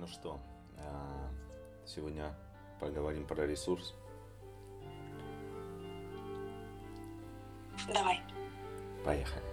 [0.00, 0.40] Ну что,
[0.78, 1.28] а,
[1.84, 2.34] сегодня
[2.80, 3.94] поговорим про ресурс.
[7.92, 8.18] Давай.
[9.04, 9.44] Поехали.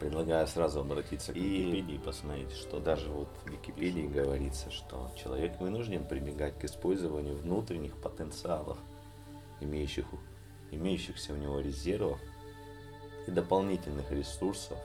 [0.00, 5.60] Предлагаю сразу обратиться к Википедии и посмотреть, что даже вот в Википедии говорится, что человек
[5.60, 8.76] вынужден прибегать к использованию внутренних потенциалов,
[9.60, 10.06] имеющих,
[10.72, 12.18] имеющихся у него резервов
[13.28, 14.78] и дополнительных ресурсов,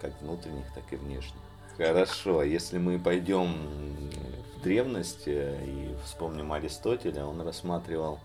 [0.00, 1.43] как внутренних, так и внешних.
[1.76, 3.52] Хорошо, если мы пойдем
[4.56, 8.20] в древность и вспомним Аристотеля, он рассматривал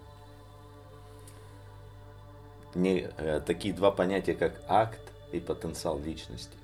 [2.75, 5.01] не, э, такие два понятия, как акт
[5.31, 6.55] и потенциал личности.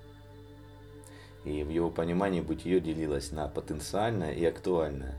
[1.43, 5.15] И в его понимании бытие делилось на потенциальное и актуальное,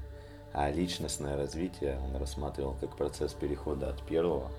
[0.52, 4.52] а личностное развитие он рассматривал как процесс перехода от первого,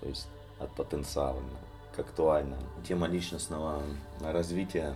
[0.00, 0.28] то есть
[0.60, 1.58] от потенциального
[1.96, 2.62] к актуальному.
[2.86, 3.82] Тема личностного
[4.20, 4.94] развития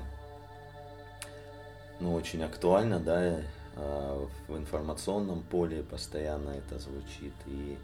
[2.01, 3.41] ну, очень актуальна, да,
[3.77, 7.79] э, в информационном поле постоянно это звучит, и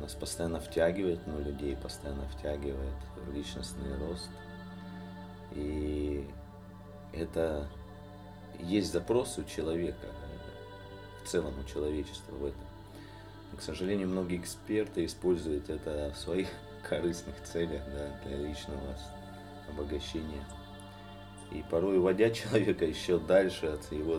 [0.00, 2.94] нас постоянно втягивает, ну, людей постоянно втягивает
[3.26, 4.30] в личностный рост.
[5.52, 6.28] И
[7.12, 7.68] это
[8.60, 10.06] есть запрос у человека,
[11.24, 12.60] в целом у человечества в этом.
[13.56, 16.48] к сожалению, многие эксперты используют это в своих
[16.88, 18.96] корыстных целях, да, для личного
[19.68, 20.44] обогащения.
[21.54, 24.18] И порой уводя человека еще дальше от его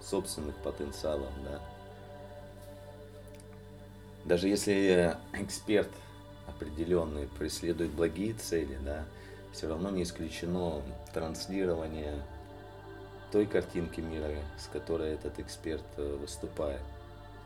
[0.00, 1.60] собственных потенциалов, да,
[4.24, 5.90] даже если эксперт
[6.46, 9.04] определенный преследует благие цели, да,
[9.52, 12.22] все равно не исключено транслирование
[13.30, 16.80] той картинки мира, с которой этот эксперт э, выступает.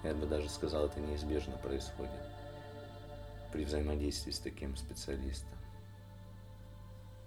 [0.04, 2.12] Я бы даже сказал, это неизбежно происходит
[3.52, 5.57] при взаимодействии с таким специалистом.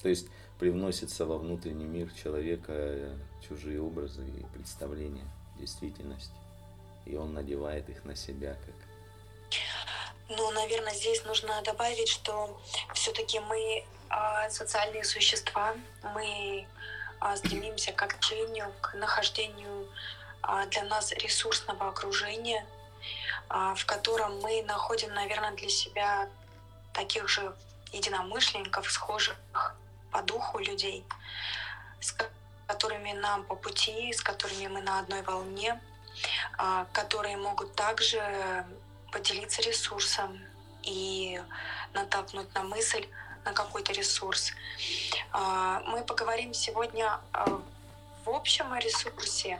[0.01, 0.27] То есть
[0.59, 5.27] привносится во внутренний мир человека э, чужие образы и представления
[5.59, 6.33] действительности.
[7.05, 8.75] И он надевает их на себя как
[10.37, 12.57] ну, наверное, здесь нужно добавить, что
[12.93, 15.75] все-таки мы а, социальные существа,
[16.15, 16.67] мы
[17.19, 19.89] а, стремимся к общению, к нахождению
[20.41, 22.65] а, для нас ресурсного окружения,
[23.49, 26.29] а, в котором мы находим, наверное, для себя
[26.93, 27.53] таких же
[27.91, 29.35] единомышленников, схожих
[30.11, 31.05] по духу людей,
[31.99, 32.15] с
[32.67, 35.79] которыми нам по пути, с которыми мы на одной волне,
[36.57, 38.21] а, которые могут также
[39.11, 40.39] поделиться ресурсом
[40.83, 41.41] и
[41.93, 43.07] натолкнуть на мысль,
[43.45, 44.53] на какой-то ресурс.
[45.31, 47.61] А, мы поговорим сегодня а,
[48.25, 49.59] в общем о ресурсе,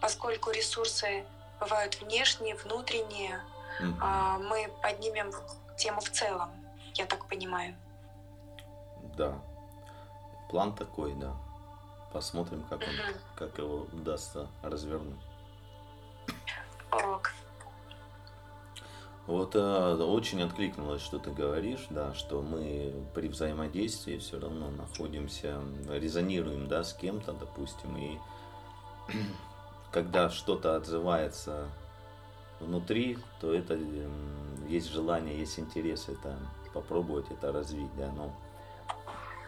[0.00, 1.24] поскольку ресурсы
[1.60, 3.40] бывают внешние, внутренние.
[3.80, 5.32] Мы поднимем
[5.76, 6.50] тему в целом,
[6.94, 7.74] я так понимаю.
[9.16, 9.34] Да.
[10.50, 11.34] План такой, да.
[12.12, 13.16] Посмотрим, как, он, mm-hmm.
[13.36, 15.18] как его удастся развернуть.
[16.92, 17.32] Ок.
[19.26, 25.60] Вот э, очень откликнулось, что ты говоришь, да, что мы при взаимодействии все равно находимся,
[25.88, 28.18] резонируем, да, с кем-то, допустим, и
[29.90, 31.68] когда что-то отзывается
[32.60, 33.78] внутри, то это
[34.68, 36.38] есть желание, есть интерес это
[36.74, 38.30] попробовать это развить, да, но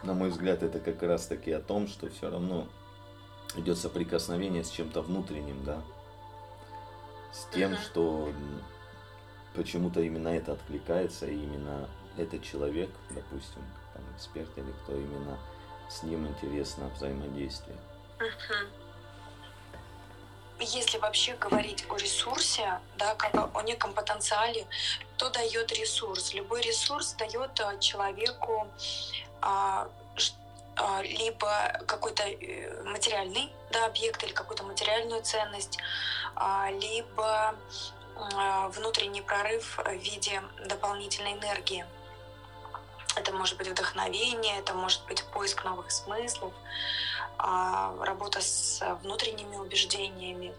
[0.02, 2.68] на мой взгляд это как раз таки о том, что все равно
[3.56, 5.82] идет соприкосновение с чем-то внутренним, да,
[7.32, 7.82] с тем, uh-huh.
[7.82, 8.32] что
[9.54, 13.62] почему-то именно это откликается, и именно этот человек, допустим,
[13.94, 15.38] там, эксперт или кто именно
[15.88, 17.76] с ним интересно взаимодействие.
[20.58, 24.66] Если вообще говорить о ресурсе, да, как о неком потенциале,
[25.18, 26.32] то дает ресурс.
[26.32, 29.25] Любой ресурс дает человеку а, а,
[31.02, 35.78] либо какой-то э, материальный да, объект или какую-то материальную ценность,
[36.34, 37.54] а, либо
[38.16, 41.86] а, внутренний прорыв в виде дополнительной энергии.
[43.14, 46.52] Это может быть вдохновение, это может быть поиск новых смыслов,
[47.38, 50.54] а, работа с внутренними убеждениями.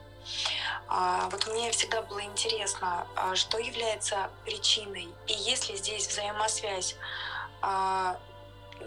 [0.87, 6.95] А, вот мне всегда было интересно, что является причиной, и есть ли здесь взаимосвязь,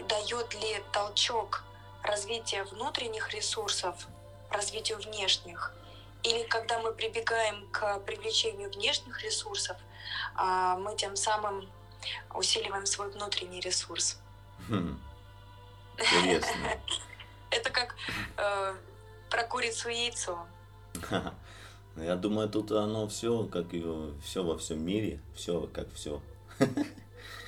[0.07, 1.63] дает ли толчок
[2.03, 4.07] развития внутренних ресурсов
[4.49, 5.73] развитию внешних–
[6.23, 9.77] или когда мы прибегаем к привлечению внешних ресурсов,
[10.35, 11.67] а, мы тем самым
[12.33, 14.19] усиливаем свой внутренний ресурс.
[14.67, 14.99] Хм.
[15.97, 16.79] Интересно.
[17.49, 17.95] Это как
[18.37, 18.75] э,
[19.29, 20.45] про курицу и яйцо.
[21.97, 23.83] Я думаю, тут оно все, как и
[24.23, 26.21] все во всем мире, все как все.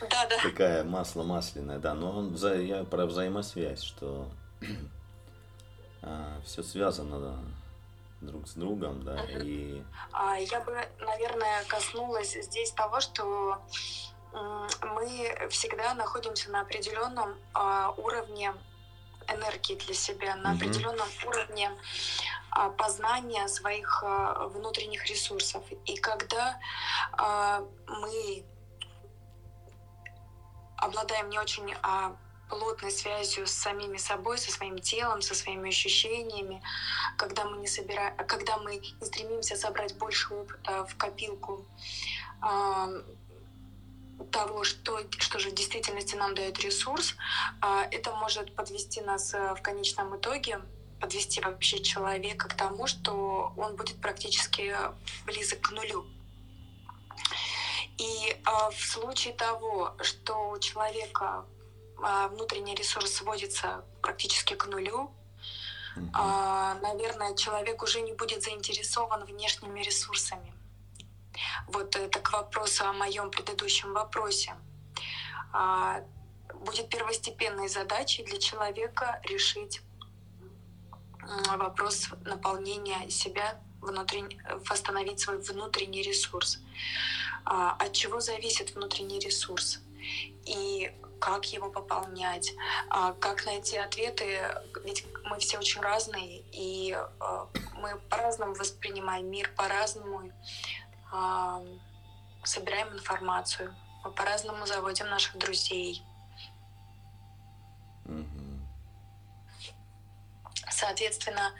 [0.09, 0.37] Да, да.
[0.41, 1.93] Такая масло масляное, да.
[1.93, 4.27] Но я про взаимосвязь, что
[6.01, 7.39] а, все связано да,
[8.21, 9.81] друг с другом, да, и...
[10.11, 13.61] А, я бы, наверное, коснулась здесь того, что
[14.81, 18.53] мы всегда находимся на определенном а, уровне
[19.27, 21.71] энергии для себя, на определенном уровне
[22.49, 24.03] а, познания своих
[24.53, 25.63] внутренних ресурсов.
[25.85, 26.59] И когда
[27.87, 28.43] мы
[30.85, 31.73] обладаем не очень
[32.49, 36.61] плотной связью с самими собой, со своим телом, со своими ощущениями,
[37.17, 41.65] когда мы не собираем, когда мы не стремимся собрать больше опыта в копилку
[42.41, 43.01] э,
[44.31, 47.15] того, что, что же в действительности нам дает ресурс,
[47.61, 50.61] э, это может подвести нас э, в конечном итоге
[50.99, 54.73] подвести вообще человека к тому, что он будет практически
[55.25, 56.05] близок к нулю.
[57.97, 61.45] И э, в случае того, что у человека
[62.01, 65.11] а, внутренний ресурс сводится практически к нулю,
[65.95, 66.11] угу.
[66.13, 70.53] наверное, человек уже не будет заинтересован внешними ресурсами.
[71.67, 74.55] Вот это к вопросу о моем предыдущем вопросе.
[75.53, 76.03] А,
[76.53, 79.81] будет первостепенной задачей для человека решить
[81.55, 86.59] вопрос наполнения себя, внутренне, восстановить свой внутренний ресурс.
[87.45, 89.79] От чего зависит внутренний ресурс?
[90.45, 92.53] И как его пополнять,
[92.89, 94.39] а, как найти ответы,
[94.83, 100.33] ведь мы все очень разные, и а, мы по-разному воспринимаем мир, по-разному
[101.13, 101.63] а,
[102.43, 103.73] собираем информацию,
[104.03, 106.03] мы по-разному заводим наших друзей.
[110.69, 111.53] Соответственно,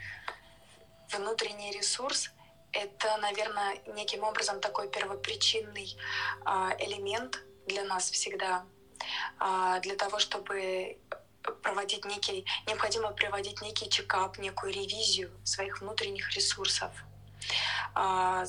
[1.10, 2.32] внутренний ресурс—
[2.74, 5.96] это, наверное, неким образом такой первопричинный
[6.80, 8.66] элемент для нас всегда,
[9.40, 10.98] а, для того, чтобы
[11.62, 16.92] проводить некий, необходимо проводить некий чекап, некую ревизию своих внутренних ресурсов.
[17.94, 18.46] А,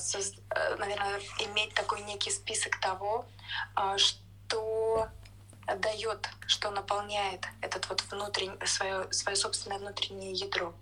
[0.77, 3.25] наверное, иметь такой некий список того,
[3.75, 5.09] а, что
[5.79, 10.73] дает, что наполняет этот вот внутренний, свое, свое собственное внутреннее ядро.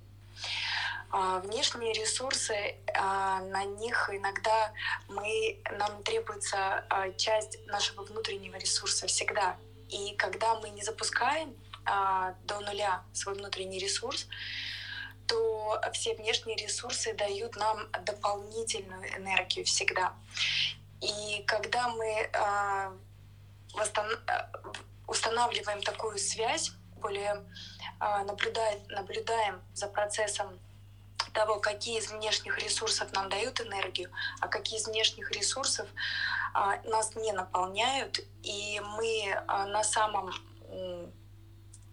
[1.13, 4.74] Внешние ресурсы, на них иногда
[5.07, 6.86] мы, нам требуется
[7.18, 9.56] часть нашего внутреннего ресурса всегда.
[9.89, 11.56] И когда мы не запускаем
[11.86, 14.27] а, до нуля свой внутренний ресурс,
[15.27, 20.13] то все внешние ресурсы дают нам дополнительную энергию всегда.
[21.01, 22.94] И когда мы а,
[25.07, 27.44] устанавливаем такую связь, более
[28.00, 30.60] а, наблюдаем, наблюдаем за процессом
[31.33, 34.09] того, какие из внешних ресурсов нам дают энергию,
[34.39, 35.88] а какие из внешних ресурсов
[36.53, 40.31] а, нас не наполняют, и мы а, на самом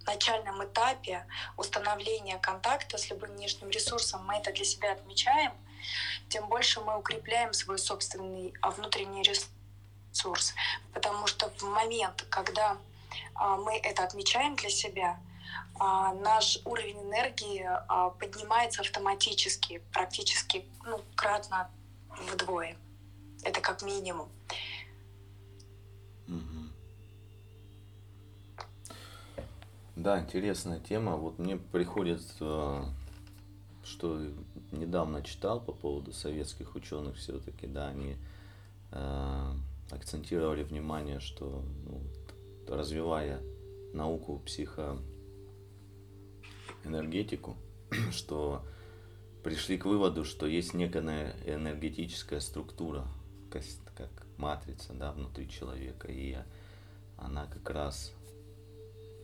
[0.07, 1.27] начальном этапе
[1.57, 5.53] установления контакта с любым внешним ресурсом мы это для себя отмечаем,
[6.29, 10.55] тем больше мы укрепляем свой собственный а, внутренний ресурс.
[10.93, 12.77] Потому что в момент, когда
[13.35, 15.19] мы это отмечаем для себя,
[15.79, 17.67] наш уровень энергии
[18.19, 21.70] поднимается автоматически, практически ну, кратно
[22.08, 22.76] вдвое.
[23.43, 24.29] Это как минимум.
[30.00, 31.17] Да, интересная тема.
[31.17, 32.85] Вот мне приходит, э,
[33.85, 34.19] что
[34.73, 38.16] недавно читал по поводу советских ученых все-таки, да, они
[38.92, 39.52] э,
[39.90, 42.00] акцентировали внимание, что ну,
[42.66, 43.42] развивая
[43.92, 44.40] науку
[46.81, 47.57] психоэнергетику,
[48.13, 48.65] что
[49.43, 53.07] пришли к выводу, что есть некая энергетическая структура,
[53.51, 56.37] как матрица да, внутри человека, и
[57.17, 58.13] она как раз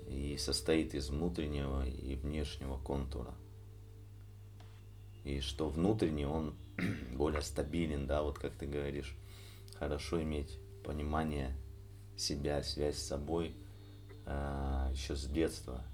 [0.08, 3.34] и состоит из внутреннего и внешнего контура.
[5.24, 6.54] И что внутренний он
[7.14, 9.16] более стабилен, да, вот как ты говоришь,
[9.78, 11.56] хорошо иметь понимание
[12.16, 13.54] себя, связь с собой
[14.26, 15.84] э, еще с детства.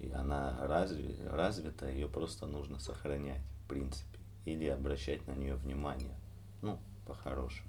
[0.00, 6.14] И она разви, развита, ее просто нужно сохранять, в принципе, или обращать на нее внимание,
[6.62, 7.68] ну, по-хорошему.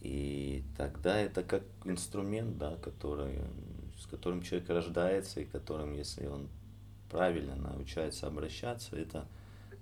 [0.00, 3.38] И тогда это как инструмент, да, который
[4.00, 6.48] с которым человек рождается и которым, если он
[7.10, 9.26] правильно научается обращаться, это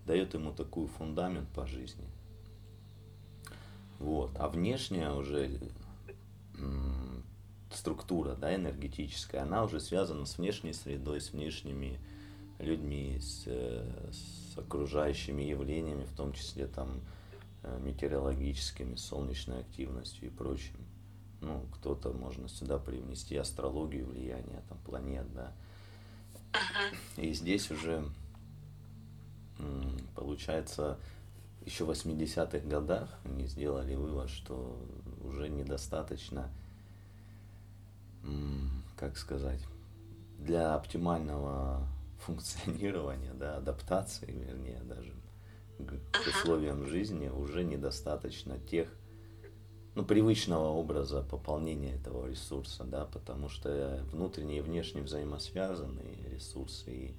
[0.06, 2.04] дает ему такой фундамент по жизни.
[4.00, 4.32] Вот.
[4.36, 5.60] А внешняя уже
[7.72, 11.98] структура да, энергетическая, она уже связана с внешней средой, с внешними
[12.58, 17.00] людьми, с, с окружающими явлениями, в том числе там
[17.62, 20.76] э, метеорологическими, солнечной активностью и прочим
[21.40, 25.52] ну, кто-то можно сюда привнести астрологию, влияние там планет, да.
[27.16, 28.04] И здесь уже
[30.14, 30.98] получается,
[31.64, 34.78] еще в 80-х годах они сделали вывод, что
[35.24, 36.48] уже недостаточно,
[38.96, 39.60] как сказать,
[40.38, 41.86] для оптимального
[42.18, 45.12] функционирования, да, адаптации, вернее, даже
[45.78, 48.88] к условиям жизни уже недостаточно тех,
[49.94, 57.14] ну, привычного образа пополнения этого ресурса, да, потому что внутренние и внешне взаимосвязанные ресурсы и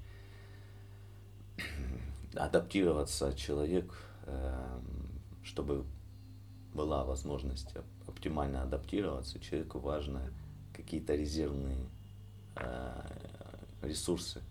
[2.36, 3.94] адаптироваться человек,
[4.26, 5.86] эм, чтобы
[6.74, 7.74] была возможность
[8.08, 10.32] оптимально адаптироваться, человеку важно
[10.90, 11.78] какие-то резервные
[12.56, 13.02] э,
[13.84, 14.42] ресурсы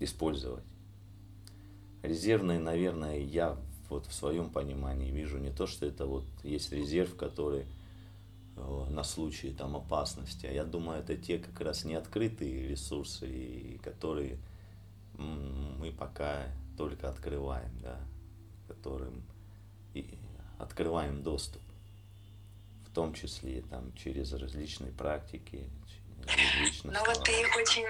[0.00, 0.64] использовать.
[2.02, 3.56] Резервные, наверное, я
[3.88, 7.66] вот в своем понимании вижу не то, что это вот есть резерв, который
[8.56, 13.78] э, на случай там опасности, а я думаю, это те как раз неоткрытые ресурсы, и
[13.78, 14.38] которые
[15.16, 18.00] мы пока только открываем, да,
[18.66, 19.22] которым
[19.94, 20.18] и
[20.58, 21.62] открываем доступ,
[23.00, 25.70] том числе там через различные практики.
[26.84, 27.86] Ну вот ты очень,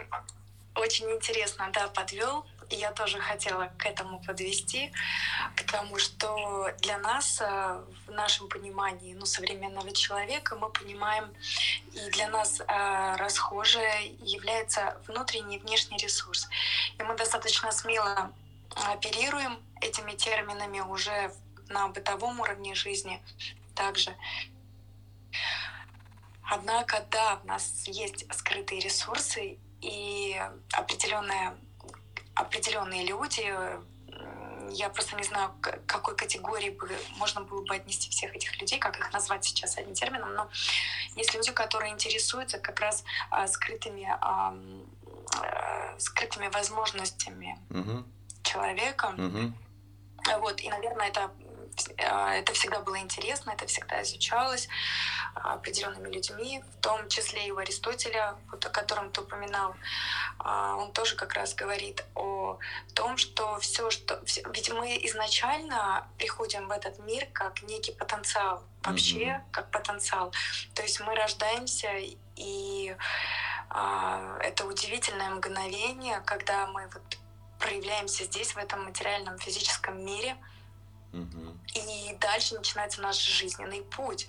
[0.76, 2.46] очень интересно, да, подвел.
[2.70, 4.92] Я тоже хотела к этому подвести,
[5.56, 11.34] к тому, что для нас, э, в нашем понимании ну, современного человека, мы понимаем,
[11.92, 16.48] и для нас э, расхожее является внутренний и внешний ресурс.
[16.96, 18.32] И мы достаточно смело
[18.92, 21.32] оперируем этими терминами уже
[21.68, 23.20] на бытовом уровне жизни
[23.74, 24.14] также.
[26.50, 30.42] Однако, да, у нас есть скрытые ресурсы и
[30.72, 31.56] определенные,
[32.34, 33.52] определенные люди,
[34.72, 38.78] я просто не знаю, к какой категории бы можно было бы отнести всех этих людей,
[38.78, 40.48] как их назвать сейчас одним термином, но
[41.16, 44.54] есть люди, которые интересуются как раз а, скрытыми, а,
[45.40, 47.58] а, скрытыми возможностями.
[47.70, 48.04] Угу
[48.42, 49.14] человека.
[49.16, 49.52] Угу.
[50.40, 51.30] Вот, и, наверное, это
[51.96, 54.68] это всегда было интересно, это всегда изучалось
[55.34, 59.74] а, определенными людьми, в том числе и у Аристотеля, вот, о котором ты упоминал.
[60.38, 62.58] А, он тоже как раз говорит о
[62.94, 64.22] том, что все, что...
[64.54, 69.42] Ведь мы изначально приходим в этот мир как некий потенциал, вообще mm-hmm.
[69.52, 70.32] как потенциал.
[70.74, 71.90] То есть мы рождаемся,
[72.36, 72.96] и
[74.40, 77.18] это удивительное мгновение, когда мы вот
[77.60, 80.36] проявляемся здесь, в этом материальном физическом мире.
[81.12, 81.56] Угу.
[81.74, 84.28] И дальше начинается наш жизненный путь.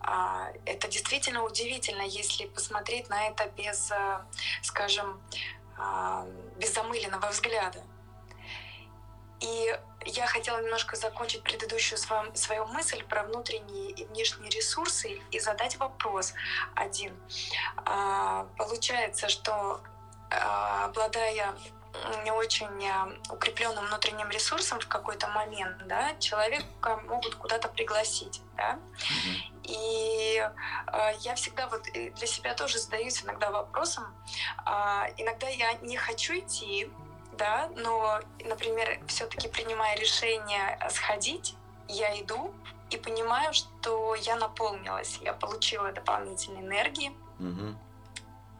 [0.00, 4.20] А, это действительно удивительно, если посмотреть на это без, э,
[4.62, 5.20] скажем,
[5.78, 7.82] а, без замыленного взгляда.
[9.40, 15.40] И я хотела немножко закончить предыдущую свою, свою мысль про внутренние и внешние ресурсы и
[15.40, 16.34] задать вопрос
[16.74, 17.16] один.
[17.76, 19.80] А, получается, что
[20.30, 21.54] обладая
[22.24, 28.78] не очень э, укрепленным внутренним ресурсом в какой-то момент, да, человека могут куда-то пригласить, да.
[29.62, 34.04] И э, я всегда вот для себя тоже задаюсь иногда вопросом,
[34.66, 34.70] э,
[35.16, 36.90] иногда я не хочу идти,
[37.32, 41.56] да, но, например, все-таки принимая решение сходить,
[41.88, 42.54] я иду
[42.90, 47.12] и понимаю, что я наполнилась, я получила дополнительной энергии.
[47.38, 47.76] Mm-hmm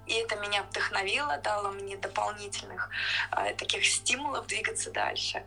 [0.06, 2.90] и это меня вдохновило, дало мне дополнительных
[3.32, 5.44] э, таких стимулов двигаться дальше.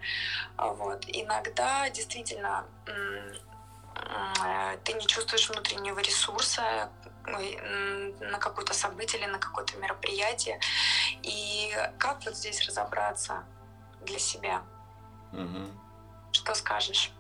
[0.58, 1.06] Вот.
[1.08, 6.90] Иногда действительно э, ты не чувствуешь внутреннего ресурса
[7.26, 10.60] на какое-то событие или на какое-то мероприятие.
[11.24, 13.44] И как вот здесь разобраться
[14.02, 14.64] для себя?
[15.34, 15.72] Угу.
[16.32, 17.12] Что скажешь?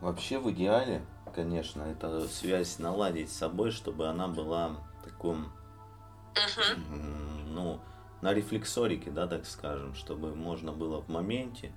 [0.00, 5.52] Вообще в идеале конечно, эту связь наладить с собой, чтобы она была таком,
[6.34, 6.76] uh-huh.
[7.46, 7.80] ну,
[8.20, 11.72] на рефлексорике, да, так скажем, чтобы можно было в моменте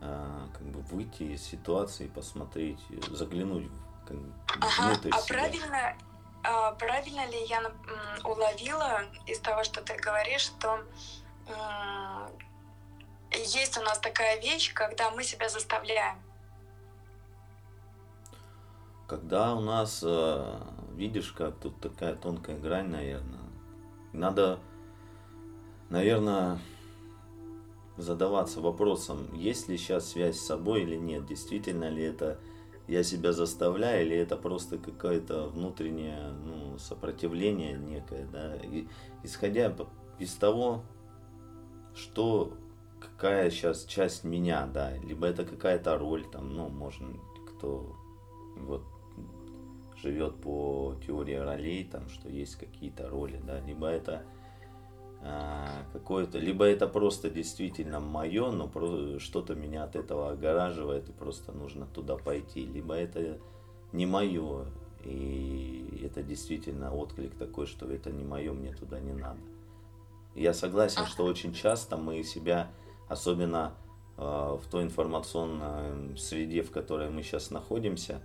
[0.00, 3.70] э, как бы выйти из ситуации, посмотреть, заглянуть
[4.06, 4.16] как
[4.60, 4.88] ага.
[4.88, 5.36] внутрь а себя.
[5.36, 5.96] правильно,
[6.42, 7.72] а правильно ли я
[8.24, 10.80] уловила из того, что ты говоришь, что
[13.30, 16.18] есть у нас такая вещь, когда мы себя заставляем
[19.06, 20.60] когда у нас, э,
[20.94, 23.40] видишь, как тут такая тонкая грань, наверное,
[24.12, 24.58] надо,
[25.90, 26.58] наверное,
[27.96, 32.38] задаваться вопросом, есть ли сейчас связь с собой или нет, действительно ли это
[32.88, 38.86] я себя заставляю, или это просто какое-то внутреннее ну, сопротивление некое, да, и,
[39.22, 39.74] исходя
[40.18, 40.82] из того,
[41.94, 42.54] что
[43.00, 47.08] какая сейчас часть меня, да, либо это какая-то роль, там, ну, можно,
[47.46, 47.94] кто
[48.56, 48.82] вот
[50.02, 54.22] живет по теории ролей, там, что есть какие-то роли, да, либо это
[55.22, 58.68] а, как, какое-то, либо это просто действительно мое, но
[59.18, 63.38] что-то меня от этого огораживает и просто нужно туда пойти, либо это
[63.92, 64.66] не мое,
[65.04, 69.40] и это действительно отклик такой, что это не мое, мне туда не надо.
[70.34, 72.70] Я согласен, что очень часто мы себя,
[73.08, 73.74] особенно
[74.16, 78.22] э, в той информационной среде, в которой мы сейчас находимся,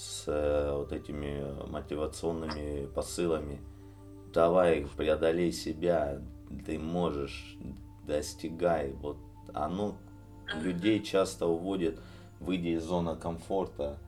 [0.00, 3.60] с э, вот этими мотивационными посылами,
[4.32, 6.22] давай, преодолей себя,
[6.64, 7.58] ты можешь,
[8.06, 8.92] достигай.
[8.92, 9.18] Вот
[9.52, 9.98] оно
[10.54, 12.00] людей часто уводит,
[12.40, 13.98] выйдя из зоны комфорта.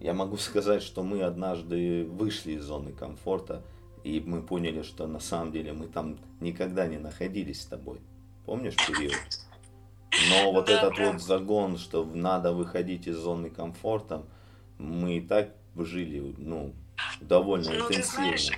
[0.00, 3.62] Я могу сказать, что мы однажды вышли из зоны комфорта,
[4.02, 8.00] и мы поняли, что на самом деле мы там никогда не находились с тобой.
[8.46, 9.14] Помнишь период?
[10.30, 11.12] Но вот да, этот да.
[11.12, 14.24] вот загон, что надо выходить из зоны комфорта,
[14.78, 16.74] мы и так жили, ну,
[17.20, 18.32] довольно ну, интенсивно.
[18.32, 18.50] Ты знаешь,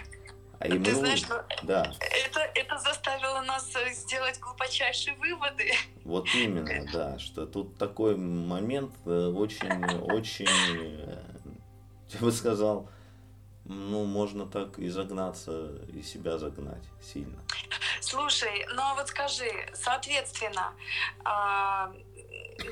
[0.60, 1.92] а ему, Ты знаешь, ну, да.
[2.00, 5.72] это, это заставило нас э, сделать глубочайшие выводы.
[6.04, 11.22] Вот именно, да, что тут такой момент э, очень, очень, э,
[12.08, 12.90] я бы сказал,
[13.64, 17.38] ну, можно так и загнаться, и себя загнать сильно.
[18.00, 20.72] Слушай, ну а вот скажи, соответственно,
[21.24, 21.92] а,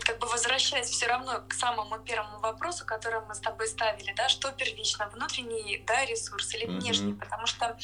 [0.04, 4.28] как бы возвращаясь все равно к самому первому вопросу, который мы с тобой ставили, да,
[4.28, 7.20] что первично, внутренний да, ресурс или внешний, mm-hmm.
[7.20, 7.78] потому что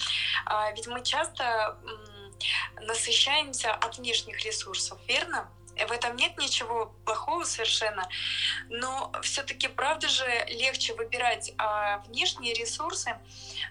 [0.46, 5.48] а, ведь мы часто м, насыщаемся от внешних ресурсов, верно?
[5.74, 8.06] В этом нет ничего плохого совершенно,
[8.68, 13.16] но все-таки правда же легче выбирать а, внешние ресурсы,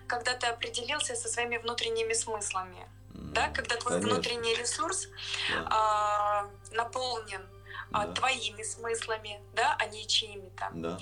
[0.08, 4.16] когда ты определился со своими внутренними смыслами, да, когда твой конечно.
[4.16, 5.08] внутренний ресурс
[5.52, 5.68] yeah.
[5.70, 7.48] а, наполнен
[7.92, 8.14] да.
[8.14, 10.70] твоими смыслами, да, а не чьими-то.
[10.74, 11.00] Да.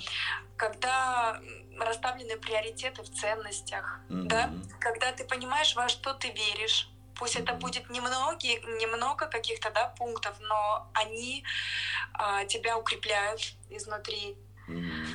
[0.56, 1.40] Когда
[1.78, 4.24] расставлены приоритеты в ценностях, mm-hmm.
[4.24, 9.88] да, когда ты понимаешь, во что ты веришь, пусть это будет немного, немного каких-то да,
[9.88, 11.44] пунктов, но они
[12.14, 14.36] а, тебя укрепляют изнутри.
[14.68, 15.06] Mm-hmm.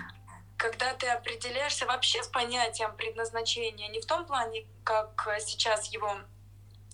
[0.57, 6.17] Когда ты определяешься вообще с понятием предназначения, не в том плане, как сейчас его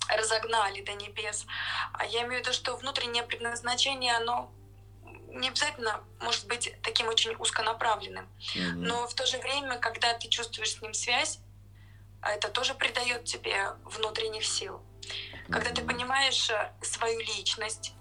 [0.08, 1.46] разогнали до небес,
[1.94, 4.52] а я имею в виду, что внутреннее предназначение, оно
[5.34, 8.28] не обязательно может быть таким очень узконаправленным.
[8.56, 8.74] Mm-hmm.
[8.76, 11.40] Но в то же время, когда ты чувствуешь с ним связь,
[12.22, 14.82] это тоже придает тебе внутренних сил.
[15.02, 15.52] Mm-hmm.
[15.52, 17.94] Когда ты понимаешь э, свою личность,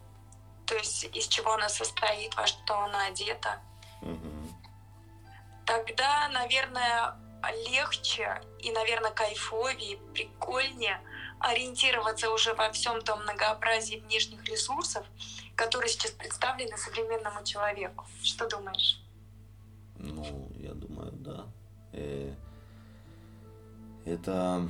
[0.67, 3.61] то есть из чего она состоит, во что она одета,
[4.03, 4.49] mm-hmm.
[5.67, 7.17] тогда, наверное,
[7.69, 11.01] легче и, наверное, кайфовее, прикольнее
[11.41, 15.07] ориентироваться уже во всем том многообразии внешних ресурсов,
[15.61, 18.07] которые сейчас представлены современному человеку.
[18.23, 19.05] Что думаешь?
[19.99, 21.47] Ну, я думаю, да.
[21.93, 22.35] Э,
[24.07, 24.67] это,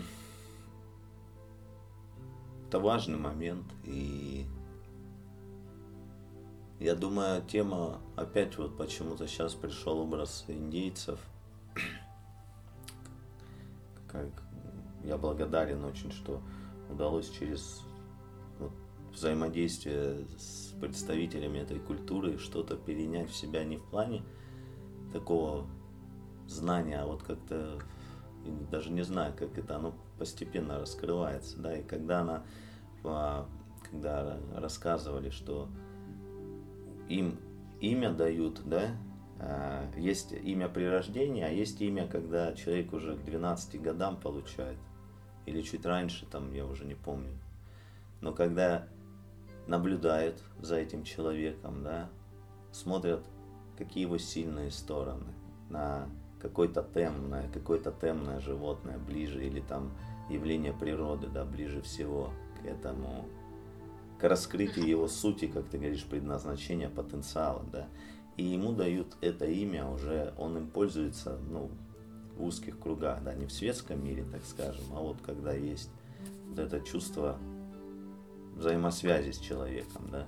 [2.66, 3.66] это важный момент.
[3.85, 4.48] И
[6.81, 11.20] я думаю, тема, опять вот почему-то сейчас пришел образ индейцев.
[14.09, 14.26] Как
[15.05, 16.42] я благодарен очень, что
[16.88, 17.83] удалось через
[19.12, 24.23] взаимодействие с представителями этой культуры что-то перенять в себя не в плане
[25.12, 25.66] такого
[26.46, 27.81] знания, а вот как-то
[28.70, 32.44] даже не знаю, как это оно постепенно раскрывается, да, и когда она,
[33.05, 33.46] а,
[33.90, 35.68] когда рассказывали, что
[37.09, 37.38] им
[37.81, 38.96] имя дают, да,
[39.38, 44.79] а, есть имя при рождении, а есть имя, когда человек уже к 12 годам получает
[45.46, 47.33] или чуть раньше, там я уже не помню.
[48.20, 48.87] Но когда
[49.66, 52.09] наблюдают за этим человеком, да,
[52.73, 53.25] смотрят,
[53.77, 55.33] какие его сильные стороны,
[55.68, 56.09] на
[56.40, 59.92] какой-то тем, на какое-то темное животное ближе, или там
[60.29, 63.27] явление природы, да, ближе всего к этому,
[64.18, 67.88] к раскрытию его сути, как ты говоришь, предназначения, потенциала, да,
[68.37, 71.70] и ему дают это имя уже, он им пользуется, ну,
[72.37, 75.90] в узких кругах, да, не в светском мире, так скажем, а вот когда есть
[76.49, 77.38] вот это чувство
[78.61, 80.27] взаимосвязи с человеком, да.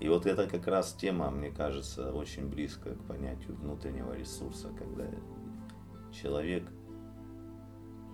[0.00, 5.06] И вот это как раз тема, мне кажется, очень близко к понятию внутреннего ресурса, когда
[6.12, 6.64] человек,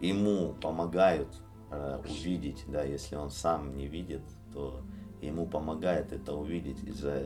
[0.02, 1.28] ему помогают
[1.70, 4.22] э, увидеть, да, если он сам не видит,
[4.52, 4.82] то
[5.22, 7.24] ему помогает это увидеть и за,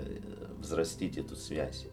[0.61, 1.88] взрастить эту связь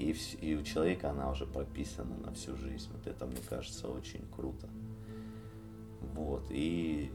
[0.00, 2.88] и, и у человека она уже прописана на всю жизнь.
[2.92, 4.66] Вот это, мне кажется, очень круто.
[6.14, 6.46] Вот.
[6.48, 7.12] И,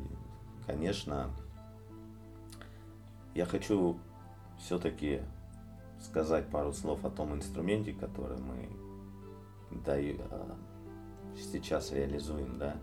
[0.68, 1.36] конечно,
[3.36, 4.00] я хочу
[4.58, 5.22] все-таки
[6.02, 8.70] сказать пару слов о том инструменте, который мы
[9.86, 10.56] даю, а,
[11.36, 12.76] сейчас реализуем, да.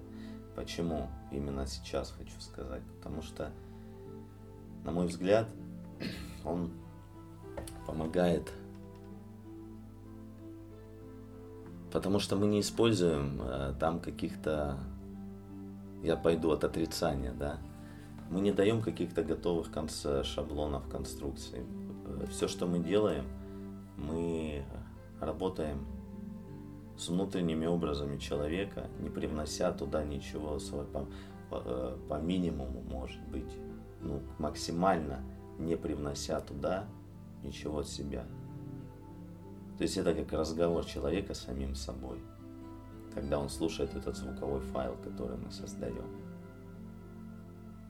[0.54, 2.82] Почему именно сейчас хочу сказать?
[2.98, 3.50] Потому что
[4.84, 5.48] на мой взгляд,
[6.44, 6.72] он
[7.86, 8.52] помогает,
[11.92, 14.78] потому что мы не используем э, там каких-то,
[16.02, 17.58] я пойду от отрицания, да,
[18.32, 21.60] мы не даем каких-то готовых конц- шаблонов конструкций.
[22.30, 23.26] Все, что мы делаем,
[23.98, 24.64] мы
[25.20, 25.86] работаем
[26.96, 31.06] с внутренними образами человека, не привнося туда ничего свой, по,
[31.50, 33.52] по, э, по минимуму, может быть,
[34.00, 35.20] ну, максимально
[35.58, 36.86] не привнося туда
[37.42, 38.24] ничего от себя.
[39.76, 42.18] То есть это как разговор человека с самим собой,
[43.12, 46.21] когда он слушает этот звуковой файл, который мы создаем.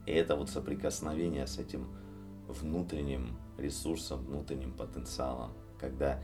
[0.05, 1.87] Это вот соприкосновение с этим
[2.47, 6.21] внутренним ресурсом, внутренним потенциалом, когда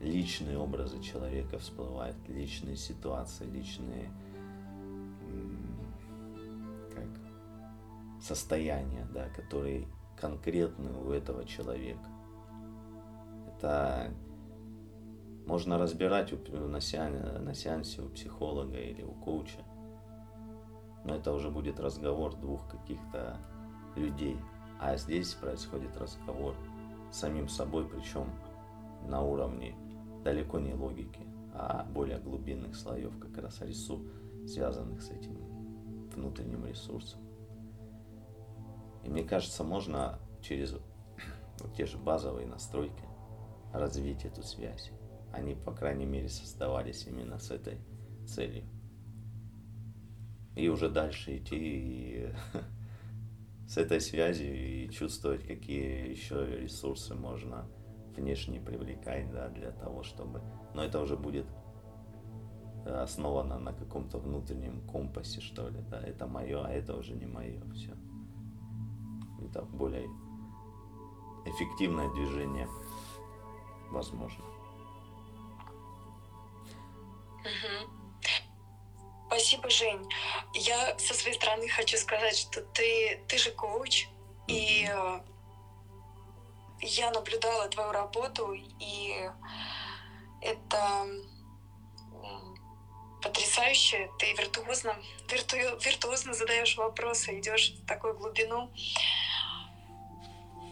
[0.00, 4.10] личные образы человека всплывают, личные ситуации, личные
[6.94, 9.88] как, состояния, да, которые
[10.20, 12.08] конкретны у этого человека.
[13.48, 14.12] Это
[15.46, 19.64] можно разбирать на на сеансе у психолога или у коуча,
[21.06, 23.38] но это уже будет разговор двух каких-то
[23.94, 24.36] людей.
[24.80, 26.54] А здесь происходит разговор
[27.12, 28.28] с самим собой, причем
[29.08, 29.74] на уровне
[30.24, 31.20] далеко не логики,
[31.54, 34.02] а более глубинных слоев как раз рису,
[34.46, 35.36] связанных с этим
[36.12, 37.20] внутренним ресурсом.
[39.04, 43.04] И мне кажется, можно через вот те же базовые настройки
[43.72, 44.90] развить эту связь.
[45.32, 47.78] Они, по крайней мере, создавались именно с этой
[48.26, 48.64] целью.
[50.56, 52.32] И уже дальше идти и
[53.68, 57.68] с этой связью и чувствовать, какие еще ресурсы можно
[58.16, 60.42] внешне привлекать, да, для того, чтобы...
[60.74, 61.46] Но это уже будет
[62.86, 67.26] э, основано на каком-то внутреннем компасе, что ли, да, это мое, а это уже не
[67.26, 67.92] мое, все.
[69.46, 70.08] Это более
[71.44, 72.66] эффективное движение
[73.90, 74.55] возможно.
[79.46, 80.10] Спасибо, Жень.
[80.54, 84.08] Я со своей стороны хочу сказать, что ты, ты же коуч,
[84.48, 85.20] и э,
[86.80, 89.30] я наблюдала твою работу, и
[90.40, 91.06] это
[93.22, 94.10] потрясающе.
[94.18, 94.96] Ты виртуозно,
[95.30, 98.72] вирту, виртуозно задаешь вопросы, идешь в такую глубину.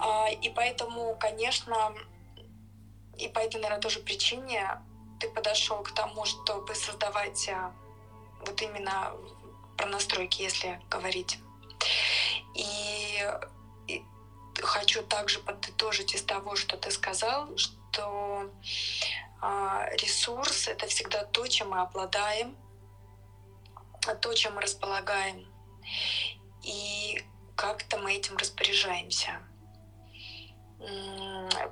[0.00, 1.94] А, и поэтому, конечно,
[3.18, 4.82] и по этой, наверное, тоже причине
[5.20, 7.72] ты подошел к тому, чтобы создавать а,
[8.46, 9.12] вот именно
[9.76, 11.38] про настройки, если говорить.
[12.54, 13.18] И,
[13.88, 14.02] и
[14.60, 18.50] хочу также подытожить из того, что ты сказал, что
[19.42, 22.56] э, ресурс это всегда то, чем мы обладаем,
[24.20, 25.46] то, чем мы располагаем,
[26.62, 27.24] и
[27.56, 29.40] как-то мы этим распоряжаемся.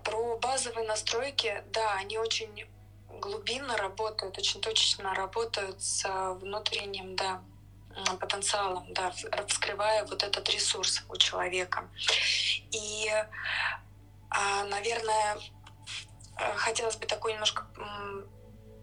[0.04, 2.66] Про базовые настройки, да, они очень
[3.22, 6.04] глубинно работают, очень точечно работают с
[6.40, 7.40] внутренним, да,
[8.20, 9.12] потенциалом, да,
[9.46, 11.88] вскрывая вот этот ресурс у человека.
[12.72, 13.08] И,
[14.30, 15.38] а, наверное,
[16.38, 17.66] э, хотелось бы такой немножко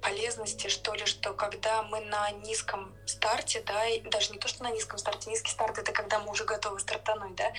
[0.02, 4.64] полезности, что ли, что когда мы на низком старте, да, и даже не то, что
[4.64, 7.52] на низком старте, низкий старт— это когда мы уже готовы стартануть, да,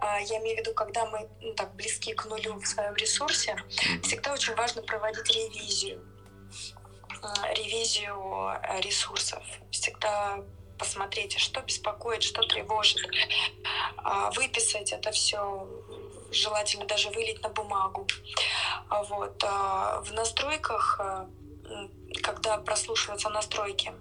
[0.00, 3.56] а, я имею в виду, когда мы ну, так близки к нулю в своем ресурсе,
[4.02, 6.04] всегда очень важно проводить ревизию,
[7.54, 9.42] ревизию э, ресурсов.
[9.70, 10.40] Всегда
[10.78, 13.00] посмотреть, что беспокоит, что тревожит,
[13.96, 15.66] а, выписать это все,
[16.32, 18.06] желательно даже вылить на бумагу.
[18.90, 19.42] А вот.
[19.42, 21.26] В настройках э,
[22.22, 23.92] когда прослушиваются настройки,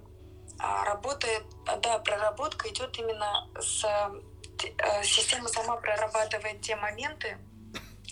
[0.60, 1.43] а, работает,
[1.82, 7.38] да, проработка идет именно с э, система сама прорабатывает те моменты,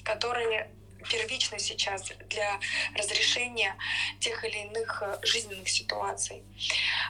[0.03, 0.73] которые
[1.09, 2.59] первичны сейчас для
[2.95, 3.75] разрешения
[4.19, 6.43] тех или иных э, жизненных ситуаций.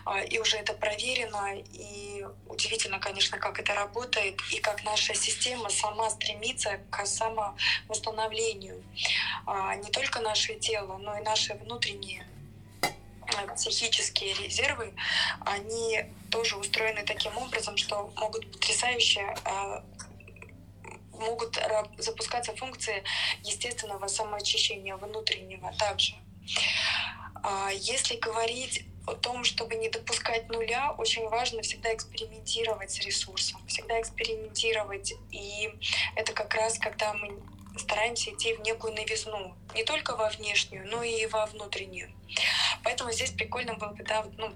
[0.06, 5.70] А, и уже это проверено, и удивительно, конечно, как это работает, и как наша система
[5.70, 8.84] сама стремится к самовосстановлению.
[9.46, 12.26] А, не только наше тело, но и наши внутренние
[13.38, 14.94] Э, психические резервы,
[15.46, 19.82] они тоже устроены таким образом, что могут потрясающе э,
[21.22, 21.58] могут
[21.98, 23.04] запускаться функции
[23.44, 26.16] естественного самоочищения внутреннего также.
[27.44, 33.66] А если говорить о том, чтобы не допускать нуля, очень важно всегда экспериментировать с ресурсом,
[33.68, 35.14] всегда экспериментировать.
[35.32, 35.70] И
[36.16, 37.42] это как раз, когда мы
[37.78, 42.14] стараемся идти в некую новизну, не только во внешнюю, но и во внутреннюю.
[42.84, 44.54] Поэтому здесь прикольно было бы, да, ну,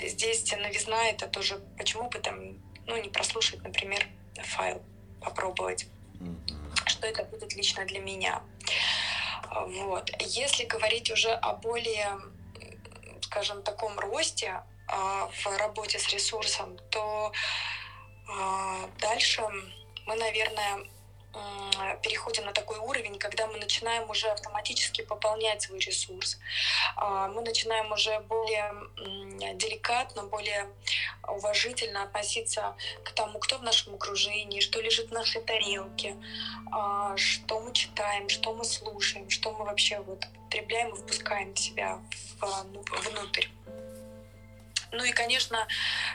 [0.00, 4.06] здесь новизна это тоже, почему бы там, ну, не прослушать, например,
[4.42, 4.82] файл
[5.26, 5.86] попробовать,
[6.20, 6.86] mm-hmm.
[6.86, 8.42] что это будет лично для меня.
[9.66, 10.10] Вот.
[10.20, 12.18] Если говорить уже о более,
[13.22, 17.32] скажем, таком росте а, в работе с ресурсом, то
[18.28, 19.42] а, дальше
[20.06, 20.86] мы, наверное,
[22.02, 26.38] переходим на такой уровень, когда мы начинаем уже автоматически пополнять свой ресурс.
[26.96, 28.72] А, мы начинаем уже более
[29.54, 30.68] деликатно, более
[31.28, 36.16] уважительно относиться к тому, кто в нашем окружении, что лежит в нашей тарелке,
[36.72, 41.58] а, что мы читаем, что мы слушаем, что мы вообще вот потребляем и впускаем в
[41.58, 42.00] себя
[42.72, 43.46] ну, внутрь.
[44.92, 45.66] Ну и, конечно,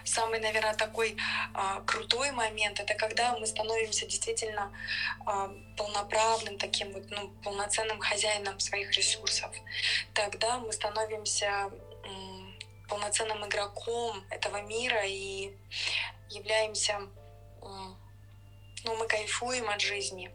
[0.06, 1.16] самый, наверное, такой
[1.54, 4.72] а, крутой момент это когда мы становимся действительно
[5.26, 9.52] а, полноправным таким вот, ну, полноценным хозяином своих ресурсов.
[10.14, 11.70] Тогда мы становимся
[12.04, 15.52] м, полноценным игроком этого мира и
[16.30, 16.94] являемся,
[17.62, 17.98] м,
[18.84, 20.32] ну, мы кайфуем от жизни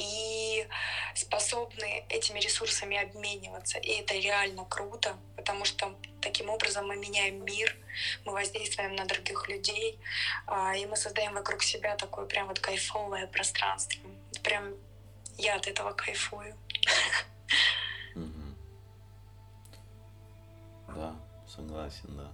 [0.00, 0.66] и
[1.14, 3.78] способны этими ресурсами обмениваться.
[3.78, 7.76] И это реально круто, потому что таким образом мы меняем мир,
[8.24, 9.98] мы воздействуем на других людей,
[10.46, 14.00] а, и мы создаем вокруг себя такое прям вот кайфовое пространство.
[14.42, 14.74] Прям
[15.36, 16.56] я от этого кайфую.
[20.88, 21.14] Да,
[21.46, 22.32] согласен, да.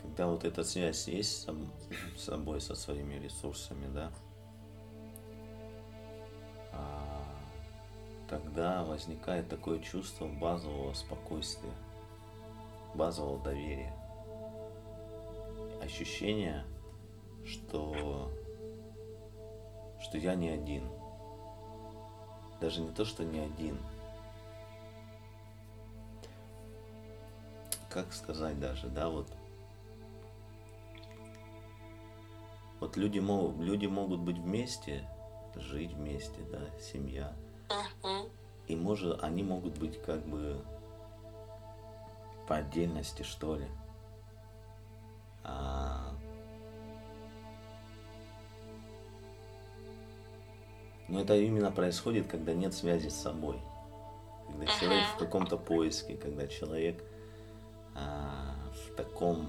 [0.00, 1.46] Когда вот эта связь есть
[2.16, 4.10] с собой, со своими ресурсами, да,
[8.28, 11.72] тогда возникает такое чувство базового спокойствия,
[12.94, 13.92] базового доверия.
[15.82, 16.64] Ощущение,
[17.44, 18.30] что,
[20.00, 20.88] что я не один.
[22.60, 23.78] Даже не то, что не один.
[27.88, 29.28] Как сказать даже, да, вот
[32.78, 35.08] Вот люди, могут, люди могут быть вместе,
[35.56, 37.32] жить вместе, да, семья–
[38.68, 40.60] и может, они могут быть как бы
[42.48, 43.66] по отдельности, что ли.
[45.44, 46.12] А...
[51.08, 53.60] Но это именно происходит, когда нет связи с собой.
[54.48, 54.80] Когда uh-huh.
[54.80, 57.02] человек в каком-то поиске, когда человек
[57.94, 59.48] а, в таком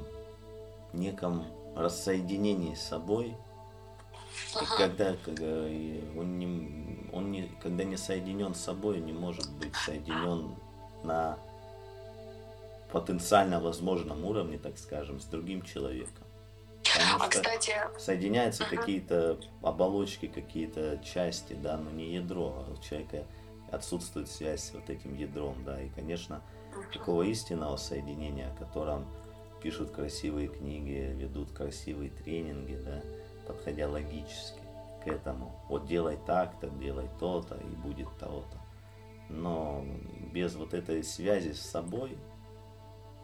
[0.93, 3.35] неком рассоединении с собой,
[4.56, 4.78] Ага.
[4.78, 10.56] Когда, когда он не, он не, когда не соединен с собой, не может быть соединен
[11.04, 11.38] на
[12.91, 16.26] потенциально возможном уровне, так скажем, с другим человеком.
[16.84, 17.73] Потому а, кстати...
[18.00, 22.65] соединяются uh какие-то оболочки, какие-то части, да, но не ядро.
[22.65, 23.26] А у человека
[23.71, 25.82] отсутствует связь с вот этим ядром, да.
[25.82, 26.41] И, конечно,
[26.93, 29.06] такого истинного соединения, о котором
[29.62, 33.02] пишут красивые книги, ведут красивые тренинги, да,
[33.47, 34.60] подходя логически
[35.03, 35.51] к этому.
[35.69, 38.57] Вот делай так-то, делай то-то, и будет то-то.
[39.29, 39.83] Но
[40.31, 42.17] без вот этой связи с собой,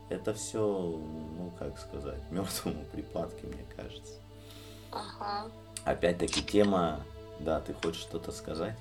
[0.09, 4.13] это все, ну как сказать, мертвому припадке, мне кажется.
[4.91, 5.49] Ага.
[5.85, 7.03] Опять-таки тема,
[7.39, 8.77] да, ты хочешь что-то сказать?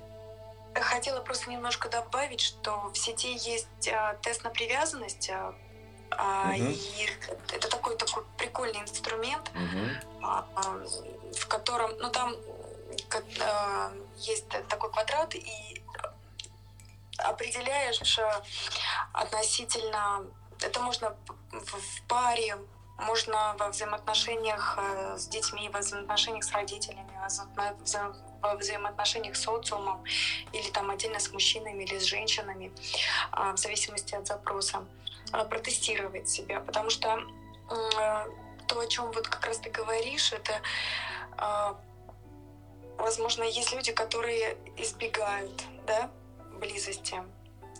[0.74, 5.54] Хотела просто немножко добавить, что в сети есть а, тест на привязанность, а,
[6.18, 6.64] а, угу.
[6.64, 7.08] И
[7.52, 10.22] это такой такой прикольный инструмент, угу.
[10.22, 10.46] а,
[11.36, 12.34] в котором, ну там
[13.40, 15.82] а, есть такой квадрат, и
[17.18, 18.00] определяешь
[19.12, 20.24] относительно,
[20.60, 21.16] это можно
[21.50, 22.56] в паре,
[22.98, 27.10] можно во взаимоотношениях э, с детьми, во взаимоотношениях с родителями,
[28.40, 30.04] во взаимоотношениях с социумом,
[30.52, 32.72] или там отдельно с мужчинами или с женщинами,
[33.32, 34.84] в зависимости от запроса.
[35.32, 37.18] А, протестировать себя, потому что
[37.68, 40.60] то, о чем вот как раз ты говоришь, это а,
[42.98, 46.10] возможно, есть люди, которые избегают да,
[46.58, 47.22] близости.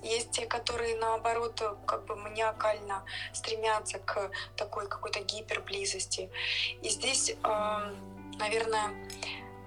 [0.02, 6.28] Есть те, которые, наоборот, как бы маниакально стремятся к такой какой-то гиперблизости.
[6.82, 7.36] И здесь,
[8.38, 9.08] наверное,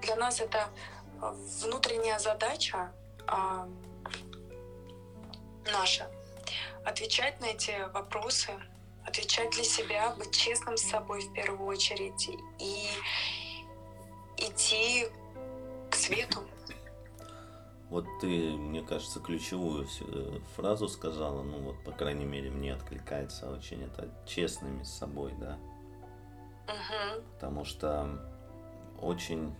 [0.01, 0.67] для нас это
[1.21, 2.91] внутренняя задача
[5.71, 6.11] наша
[6.83, 8.51] отвечать на эти вопросы,
[9.05, 12.89] отвечать для себя, быть честным с собой в первую очередь и
[14.55, 15.07] идти
[15.89, 16.39] к свету.
[17.89, 23.49] Вот ты, мне кажется, ключевую э, фразу сказала, ну вот, по крайней мере, мне откликается
[23.51, 25.57] очень это честными с собой, да.
[26.67, 27.23] Угу.
[27.33, 28.19] Потому что
[28.99, 29.53] очень,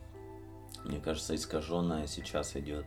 [0.84, 2.86] мне кажется, искаженная сейчас идет,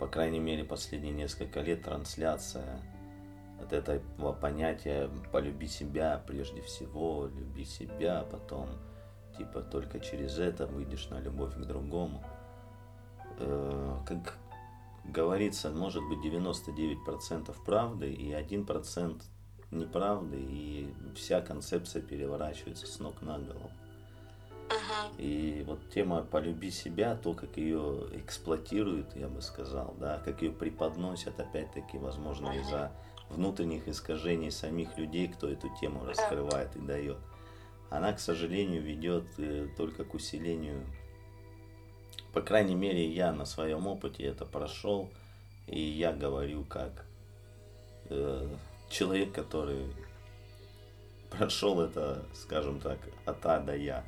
[0.00, 2.82] по крайней мере, последние несколько лет трансляция
[3.62, 8.68] от этого понятия полюби себя прежде всего, люби себя, потом
[9.40, 12.22] типа только через это выйдешь на любовь к другому.
[13.38, 14.36] Э, как
[15.04, 19.22] говорится, может быть 99% правды и 1%
[19.70, 23.70] неправды, и вся концепция переворачивается с ног на голову.
[25.16, 30.52] И вот тема «полюби себя», то, как ее эксплуатируют, я бы сказал, да, как ее
[30.52, 32.92] преподносят, опять-таки, возможно, из-за
[33.30, 37.18] внутренних искажений самих людей, кто эту тему раскрывает и дает.
[37.90, 40.86] Она, к сожалению, ведет э, только к усилению.
[42.32, 45.10] По крайней мере, я на своем опыте это прошел,
[45.66, 47.04] и я говорю как
[48.08, 48.48] э,
[48.88, 49.92] человек, который
[51.30, 54.04] прошел это, скажем так, от А до Я.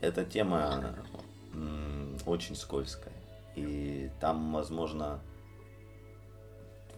[0.00, 0.94] Эта тема
[2.26, 3.14] очень скользкая.
[3.54, 5.20] И там, возможно,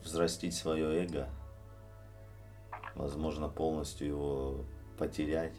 [0.03, 1.29] взрастить свое эго,
[2.97, 4.65] возможно, полностью его
[4.99, 5.55] потерять.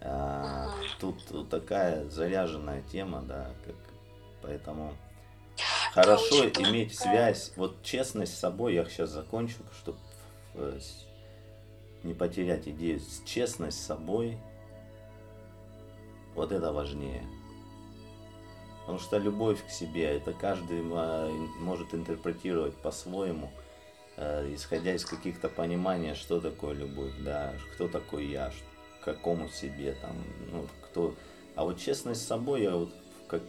[0.00, 3.76] А, тут, тут такая заряженная тема, да, как,
[4.42, 4.94] поэтому
[5.92, 7.52] хорошо иметь связь.
[7.56, 9.98] Вот честность с собой, я сейчас закончу, чтобы
[10.54, 10.78] э,
[12.02, 13.00] не потерять идею.
[13.24, 14.38] Честность с собой–
[16.34, 17.22] вот это важнее.
[18.80, 23.50] Потому что любовь к себе, это каждый может интерпретировать по-своему,
[24.16, 28.52] исходя из каких-то понимания, что такое любовь, да, кто такой я,
[29.00, 30.16] к какому себе, там,
[30.52, 31.14] ну, кто.
[31.56, 32.90] А вот честность с собой, я вот
[33.28, 33.42] как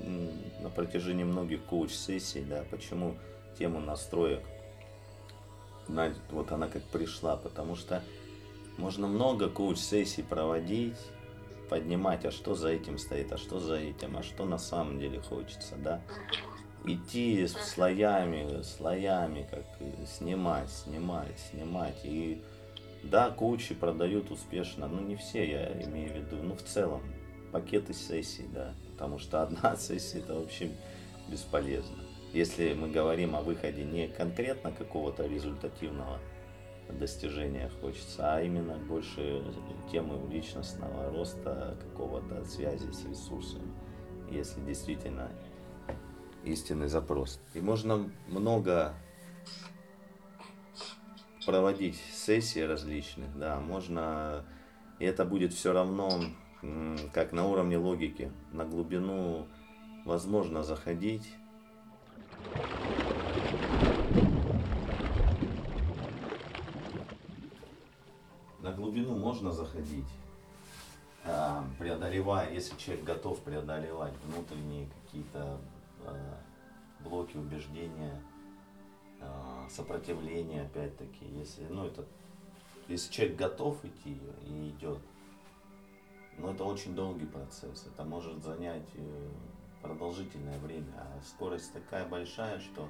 [0.00, 3.16] на протяжении многих коуч-сессий, да, почему
[3.58, 4.40] тему настроек,
[6.30, 8.02] вот она как пришла, потому что
[8.76, 10.98] можно много коуч-сессий проводить,
[11.70, 15.20] поднимать, а что за этим стоит, а что за этим, а что на самом деле
[15.20, 16.02] хочется, да.
[16.84, 19.64] Идти слоями, слоями, как
[20.06, 21.98] снимать, снимать, снимать.
[22.04, 22.42] И
[23.02, 27.02] да, коучи продают успешно, но не все, я имею в виду, ну в целом,
[27.52, 30.70] пакеты сессий, да, потому что одна сессия это вообще
[31.28, 31.96] бесполезно.
[32.32, 36.20] Если мы говорим о выходе не конкретно какого-то результативного
[36.90, 39.42] достижениях хочется, а именно больше
[39.90, 43.72] темы личностного роста, какого-то связи с ресурсами,
[44.30, 45.30] если действительно
[46.46, 47.40] истинный запрос.
[47.54, 48.94] И можно много
[51.44, 54.44] проводить сессии различных, да, можно,
[54.98, 56.10] и это будет все равно,
[57.12, 59.46] как на уровне логики, на глубину
[60.04, 61.28] возможно заходить,
[68.76, 70.06] глубину можно заходить,
[71.24, 75.58] а, преодолевая, если человек готов преодолевать внутренние какие-то
[77.00, 78.22] блоки убеждения,
[79.20, 82.04] а, сопротивления, опять-таки, если, ну, это,
[82.88, 84.98] если человек готов идти и идет,
[86.38, 89.30] но это очень долгий процесс, это может занять э,
[89.82, 92.88] продолжительное время, а скорость такая большая, что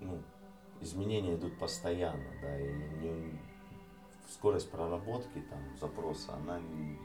[0.00, 0.20] ну,
[0.80, 3.38] изменения идут постоянно, да, и не,
[4.28, 6.98] скорость проработки там, запроса, она не,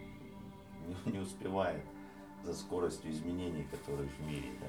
[1.05, 1.83] не успевает
[2.47, 4.49] за скоростью изменений, которые в мире.
[4.61, 4.67] Да?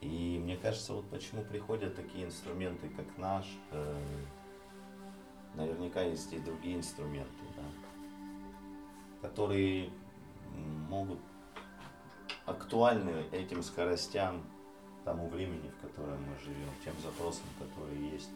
[0.00, 4.02] И мне кажется, вот почему приходят такие инструменты, как наш, э,
[5.54, 9.90] наверняка есть и другие инструменты, да, которые
[10.88, 11.20] могут
[12.46, 14.42] актуальны этим скоростям,
[15.04, 18.30] тому времени, в котором мы живем, тем запросам, которые есть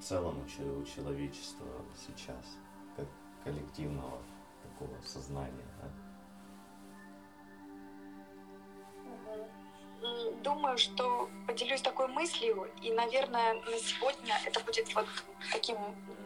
[0.00, 1.66] целом у человечества
[2.06, 2.58] сейчас,
[2.96, 3.06] как
[3.42, 4.18] коллективного
[4.62, 5.64] такого сознания.
[5.82, 6.03] Да?
[10.54, 15.06] Думаю, что поделюсь такой мыслью, и, наверное, на сегодня это будет вот
[15.50, 15.76] таким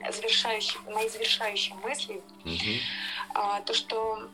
[0.07, 2.73] завершающим, моей завершающей мыслью, угу.
[3.35, 4.29] а, то, что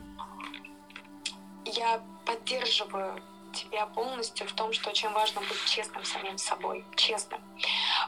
[1.63, 7.39] я поддерживаю тебя полностью в том, что очень важно быть честным самим собой, честным.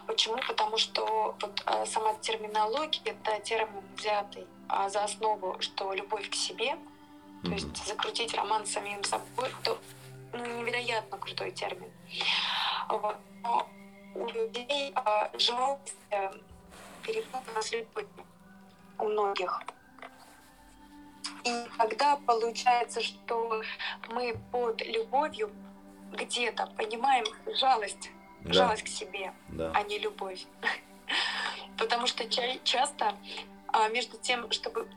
[0.07, 0.37] Почему?
[0.45, 6.35] Потому что вот а, сама терминология— это термин, взятый а, за основу, что любовь к
[6.35, 7.45] себе, mm-hmm.
[7.45, 9.79] то есть закрутить роман с самим собой, то
[10.33, 11.91] ну, невероятно крутой термин.
[12.89, 13.17] Вот.
[13.43, 13.67] Но
[14.15, 16.31] у людей а, жалость э,
[17.03, 18.09] перепутана с любовью
[18.99, 19.61] у многих.
[21.43, 23.61] И когда получается, что
[24.09, 25.51] мы под любовью
[26.13, 27.25] где-то понимаем
[27.55, 28.11] жалость,
[28.41, 28.53] да.
[28.53, 29.71] жалость к себе, да.
[29.73, 30.45] а не любовь.
[31.77, 32.27] Потому что
[32.63, 33.15] часто
[33.67, 34.87] а, между тем, чтобы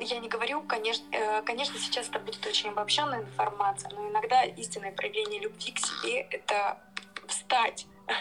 [0.00, 4.92] я не говорю, конечно, э, конечно, сейчас это будет очень обобщенная информация, но иногда истинное
[4.92, 6.78] проявление любви к себе— это
[7.26, 7.86] встать,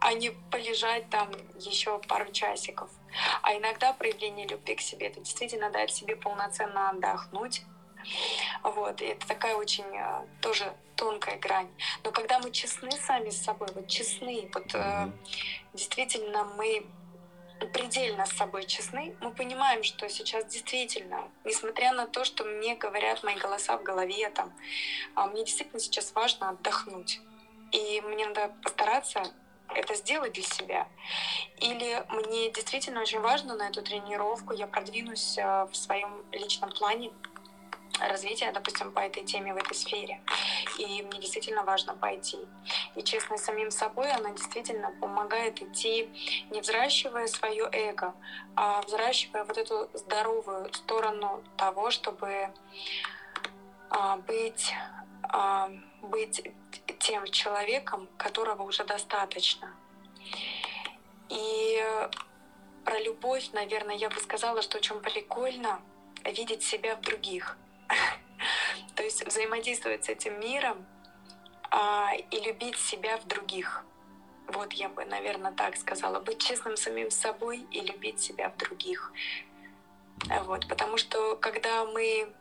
[0.00, 2.90] а не полежать там еще пару часиков.
[3.42, 7.62] А иногда проявление любви к себе это действительно дать себе полноценно отдохнуть.
[8.62, 11.68] Вот, и это такая очень э, тоже тонкая грань.
[12.02, 15.12] Но когда мы честны сами с собой, вот честны, вот mm-hmm.
[15.72, 16.84] действительно мы
[17.66, 23.22] предельно с собой честны, мы понимаем, что сейчас действительно, несмотря на то, что мне говорят
[23.22, 24.52] мои голоса в голове, там,
[25.14, 27.20] а мне действительно сейчас важно отдохнуть.
[27.72, 29.22] И мне надо постараться
[29.74, 30.88] это сделать для себя.
[31.58, 37.10] Или мне действительно очень важно на эту тренировку, я продвинусь э, в своем личном плане,
[38.08, 40.20] развития, допустим, по этой теме в этой сфере.
[40.78, 42.38] И мне действительно важно пойти.
[42.96, 46.08] И честность самим собой, она действительно помогает идти,
[46.50, 48.14] не взращивая свое эго,
[48.56, 52.48] а взращивая вот эту здоровую сторону того, чтобы
[53.90, 54.72] а, быть,
[55.22, 55.70] а,
[56.02, 56.42] быть
[56.98, 59.74] тем человеком, которого уже достаточно.
[61.28, 61.82] И
[62.84, 65.80] про любовь, наверное, я бы сказала, что очень прикольно
[66.24, 67.56] видеть себя в других.
[68.94, 70.86] То есть взаимодействовать с этим миром
[71.70, 73.84] а, и любить себя в других.
[74.48, 76.20] Вот я бы, наверное, так сказала.
[76.20, 79.12] Быть честным самим собой и любить себя в других.
[80.44, 82.32] Вот, потому что когда мы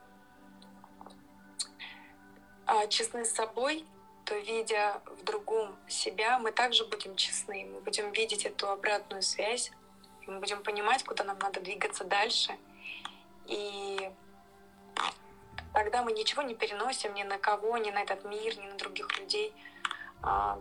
[2.66, 3.86] а, честны с собой,
[4.26, 7.66] то видя в другом себя, мы также будем честны.
[7.66, 9.72] Мы будем видеть эту обратную связь,
[10.28, 12.56] мы будем понимать, куда нам надо двигаться дальше.
[13.48, 14.12] И
[15.74, 19.18] тогда мы ничего не переносим ни на кого, ни на этот мир, ни на других
[19.20, 19.54] людей.
[20.22, 20.60] А,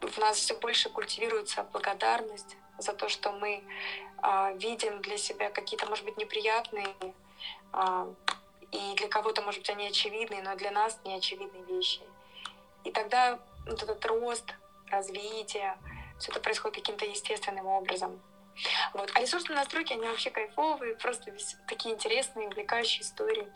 [0.00, 3.62] в нас все больше культивируется благодарность за то, что мы
[4.18, 6.94] а, видим для себя какие-то, может быть, неприятные
[7.72, 8.08] а,
[8.70, 12.00] и для кого-то, может быть, они очевидные, но для нас не очевидные вещи.
[12.84, 14.54] И тогда вот этот рост,
[14.90, 15.76] развитие,
[16.18, 18.20] все это происходит каким-то естественным образом.
[18.94, 19.10] Вот.
[19.14, 21.32] А ресурсные настройки, они вообще кайфовые, просто
[21.66, 23.50] такие интересные, увлекающие истории,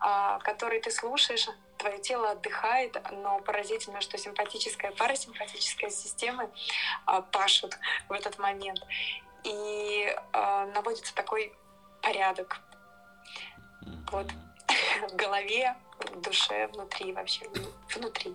[0.00, 6.50] а, которые ты слушаешь, твое тело отдыхает, но поразительно, что симпатическая, парасимпатическая системы
[7.06, 7.78] а, пашут
[8.08, 8.80] в этот момент.
[9.44, 11.52] И а, наводится такой
[12.02, 12.60] порядок.
[14.10, 14.26] Вот.
[15.08, 17.46] В голове, в душе, внутри вообще,
[17.94, 18.34] внутри.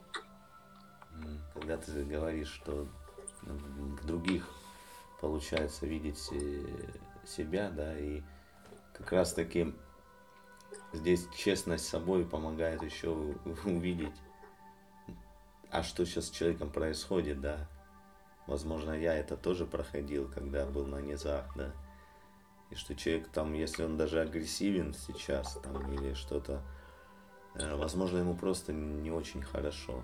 [1.53, 2.88] Когда ты говоришь, что
[3.43, 4.49] ну, других
[5.26, 6.19] получается видеть
[7.26, 8.21] себя, да, и
[8.93, 9.73] как раз таки
[10.93, 13.09] здесь честность с собой помогает еще
[13.65, 14.13] увидеть,
[15.71, 17.67] а что сейчас с человеком происходит, да.
[18.45, 21.73] Возможно, я это тоже проходил, когда был на низах, да.
[22.69, 26.61] И что человек там, если он даже агрессивен сейчас, там, или что-то,
[27.55, 30.03] э, возможно, ему просто не очень хорошо.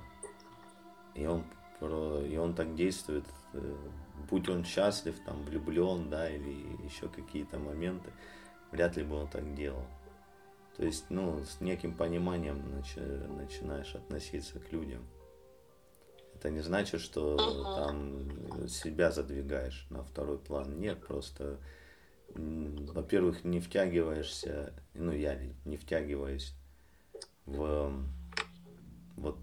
[1.13, 1.45] И он,
[1.79, 3.75] и он так действует э,
[4.29, 8.11] будь он счастлив, там, влюблен, да, или еще какие-то моменты,
[8.71, 9.85] вряд ли бы он так делал.
[10.77, 15.05] То есть, ну, с неким пониманием начи- начинаешь относиться к людям.
[16.35, 17.37] Это не значит, что
[17.75, 20.79] там себя задвигаешь на второй план.
[20.79, 21.59] Нет, просто,
[22.29, 26.55] во-первых, не втягиваешься, ну, я не втягиваюсь
[27.45, 27.93] в,
[29.17, 29.37] вот,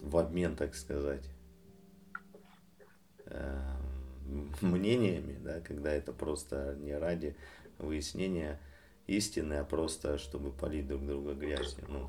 [0.00, 1.30] в обмен, так сказать
[3.26, 3.89] эм,
[4.60, 7.36] мнениями, да, когда это просто не ради
[7.78, 8.60] выяснения
[9.06, 12.08] истины, а просто чтобы полить друг друга грязью, ну,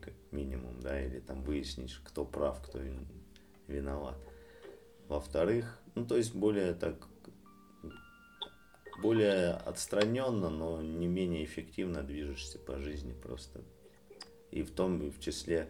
[0.00, 2.80] как минимум, да, или там выяснить, кто прав, кто
[3.66, 4.16] виноват.
[5.08, 7.08] Во-вторых, ну, то есть более так,
[9.00, 13.60] более отстраненно, но не менее эффективно движешься по жизни просто.
[14.50, 15.68] И в том, и в числе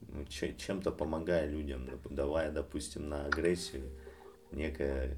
[0.00, 3.90] ну, чем-то помогая людям, давая, допустим, на агрессию
[4.52, 5.16] некое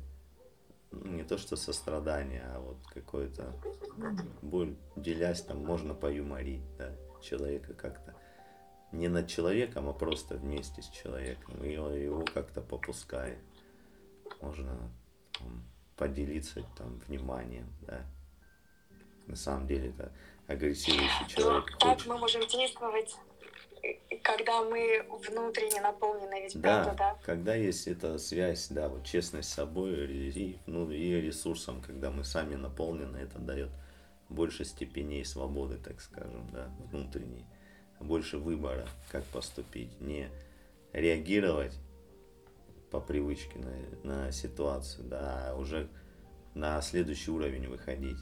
[0.93, 3.55] не то что сострадание, а вот какое-то
[4.43, 8.15] боль, делясь там, можно поюморить, да, человека как-то.
[8.93, 11.65] Не над человеком, а просто вместе с человеком.
[11.65, 13.39] И его как-то попускает.
[14.43, 14.77] Можно
[15.39, 15.65] там,
[15.97, 18.05] поделиться там вниманием, да.
[19.27, 20.13] На самом деле это
[20.47, 21.71] агрессирующий человек.
[21.71, 23.17] Ну, так мы можем действовать
[24.23, 27.19] когда мы внутренне наполнены, ведь да, правда, да?
[27.25, 32.25] когда есть эта связь, да, вот честность с собой и, ну, и ресурсом, когда мы
[32.25, 33.71] сами наполнены, это дает
[34.29, 37.45] больше степеней свободы, так скажем, да, внутренней,
[38.01, 40.29] больше выбора, как поступить, не
[40.93, 41.77] реагировать
[42.91, 45.89] по привычке на, на ситуацию, да, а уже
[46.55, 48.19] на следующий уровень выходить,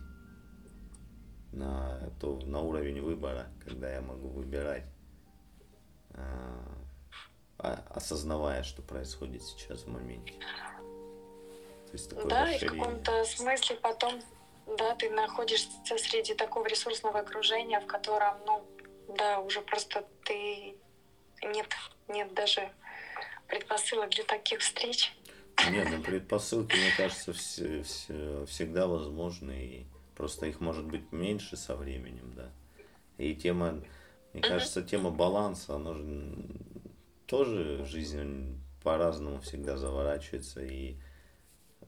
[1.52, 4.84] на, то, на уровень выбора, когда я могу выбирать
[7.58, 10.34] осознавая, что происходит сейчас в моменте.
[11.86, 14.20] То есть такое да, и в каком-то смысле потом
[14.78, 18.64] да, ты находишься среди такого ресурсного окружения, в котором, ну,
[19.16, 20.76] да, уже просто ты
[21.42, 21.68] нет,
[22.08, 22.70] нет даже
[23.48, 25.12] предпосылок для таких встреч.
[25.70, 29.86] Нет, ну предпосылки, мне кажется, все, все, всегда возможны, и
[30.16, 32.50] просто их может быть меньше со временем, да.
[33.18, 33.82] И тема,
[34.32, 36.34] мне кажется, тема баланса, она же
[37.26, 40.96] тоже жизнь по-разному всегда заворачивается, и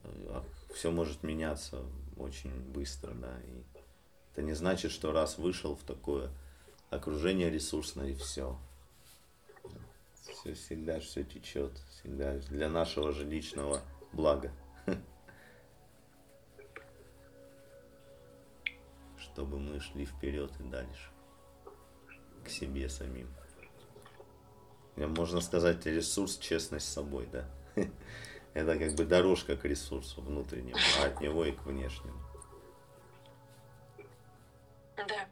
[0.02, 0.42] э,
[0.74, 1.84] все может меняться
[2.16, 3.38] очень быстро, да.
[3.42, 3.62] И
[4.32, 6.32] это не значит, что раз вышел в такое
[6.90, 8.58] окружение ресурсное и все.
[10.22, 13.82] Все всегда все течет, всегда для нашего же личного
[14.12, 14.52] блага.
[19.16, 21.11] Чтобы мы шли вперед и дальше
[22.44, 23.28] к себе самим.
[24.96, 27.48] Э, можно сказать, ресурс честность с собой, да?
[28.54, 32.20] Это как бы дорожка к ресурсу внутреннему, а от него и к внешнему.
[34.96, 35.28] Да.